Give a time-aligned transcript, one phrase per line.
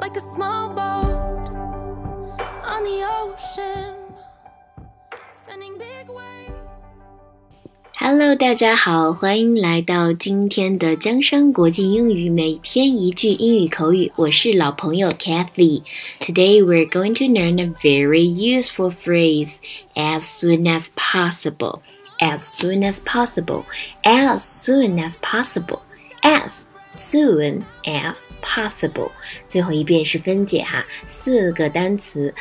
[0.00, 1.48] like a small boat
[2.64, 3.94] on the ocean,
[5.34, 6.52] sending big waves.
[7.98, 19.56] Hello，大家好，欢迎来到今天的江山国际英语每天一句英语口语，我是老朋友 Kathy。Today we're going to learn a very useful phrase
[19.94, 21.80] as soon as possible.
[22.18, 23.64] As soon as possible.
[24.02, 25.80] As soon as possible.
[26.22, 29.11] As soon as possible。
[29.47, 32.33] 最后一遍是分解哈，四个单词。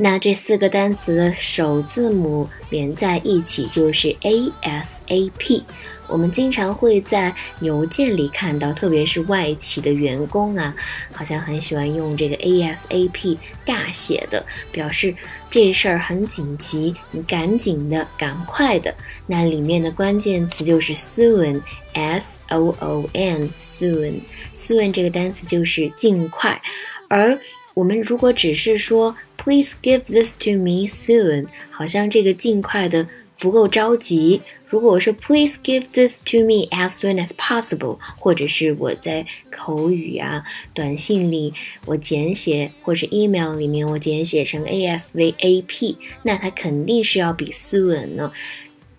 [0.00, 5.64] 那这四个单词的首字母连在一起就是 A S A P。
[6.06, 10.72] 我们经常会在邮件里看到，特别是外企的员工啊，
[11.12, 15.12] 好像很喜欢用这个 A S A P 大写的，表示
[15.50, 18.94] 这事儿很紧急，你赶紧的，赶快的。
[19.26, 26.62] 那里面的关键词就是 soon，S O O N，soon，soon 这个单词就是尽快，
[27.08, 27.38] 而
[27.78, 34.42] 我们如果只是说 Please give this to me soon，好像这个尽快的不够着急。
[34.66, 40.42] 如果我说 Please give this to me as soon as possible，或者是我在口语啊、
[40.74, 41.54] 短信里
[41.86, 48.32] 我简写，或者 email 里面我简写成 ASVAP，那它肯定是要比 soon 呢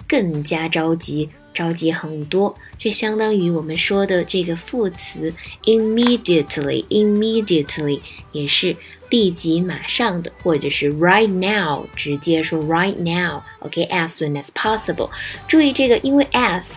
[0.07, 1.29] 更加着急。
[1.53, 5.33] 着急很多，这相当于我们说的这个副词
[5.65, 7.99] immediately，immediately
[8.31, 8.73] 也是
[9.09, 15.09] 立即、马上的，或者是 right now，直接说 right now，OK，as soon as possible。
[15.47, 16.67] 注意这个，因为 as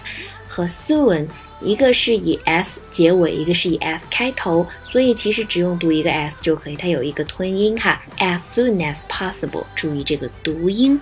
[0.49, 1.29] 和 soon
[1.61, 11.01] 一个是以 s 结尾，一个是以 s 开头，所以其实只用读一个 s 就可以，它有一个吞音哈，as soon as possible，注意这个读音。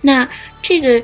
[0.00, 0.28] 那
[0.60, 1.00] 这个。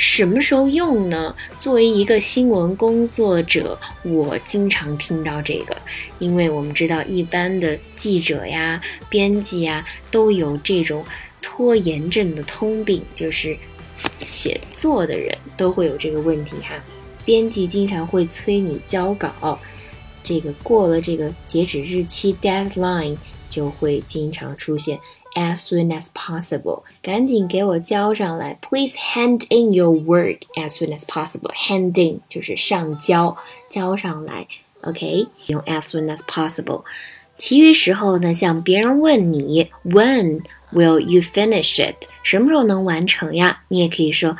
[0.00, 1.36] 什么时候用呢？
[1.60, 5.76] 作为一个新闻工作者，我经常听到这个，
[6.18, 11.04] 因为我们知道一般的记者呀、编辑呀都有这种
[11.42, 13.54] 拖延症的通病，就是
[14.24, 16.82] 写作的人都会有这个问题哈。
[17.26, 19.60] 编辑经常会催你交稿，
[20.24, 23.18] 这个过了这个截止日期 （deadline）
[23.50, 24.98] 就会经常出现。
[25.35, 28.57] as soon as possible，赶紧给我交上来。
[28.61, 31.53] Please hand in your work as soon as possible.
[31.53, 33.37] Hand in 就是上交，
[33.69, 34.47] 交上来。
[34.81, 36.83] OK，用 as soon as possible。
[37.37, 42.07] 其余时候呢，像别人问你 When will you finish it？
[42.23, 43.63] 什么时候能完成呀？
[43.67, 44.37] 你也可以说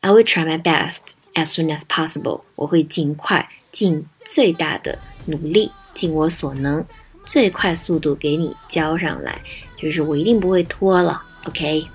[0.00, 0.98] I will try my best
[1.34, 2.42] as soon as possible。
[2.54, 6.84] 我会尽快，尽最大的努力，尽我所能，
[7.25, 9.39] 最快速度给你交上来。
[9.77, 11.85] 就是我一定不会拖了，OK。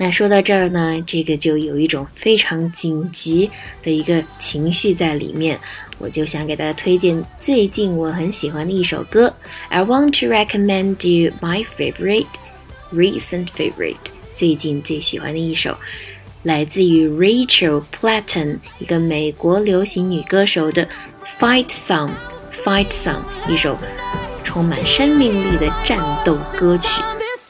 [0.00, 3.50] 那说到这儿呢，这个就有一种非常紧急
[3.82, 5.58] 的一个情绪在里面，
[5.98, 9.32] 我就想给大家推荐最近我很喜欢的一首歌。
[9.68, 12.26] I want to recommend you my favorite
[12.92, 13.96] recent favorite，
[14.32, 15.76] 最近最喜欢的一首，
[16.44, 20.88] 来自于 Rachel Platten，一个美国流行女歌手的
[21.40, 23.74] Fight Song，Fight Song，一首
[24.48, 26.88] 充满生命力的战斗歌曲。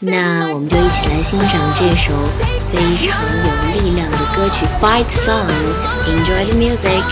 [0.00, 2.12] 那我们就一起来欣赏这首
[2.72, 5.46] 非常有力量的歌曲《Fight Song》。
[6.08, 7.04] Enjoy the music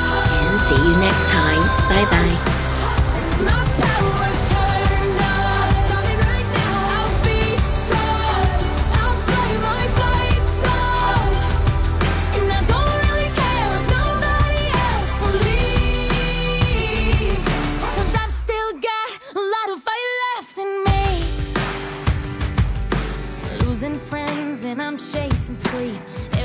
[0.43, 1.63] and see you next time.
[1.89, 3.86] Bye bye.
[25.49, 26.36] and sleep.